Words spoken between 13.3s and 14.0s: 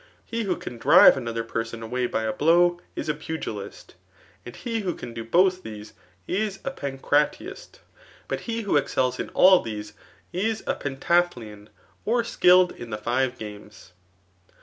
games.